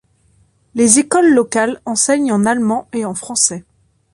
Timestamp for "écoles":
0.97-1.31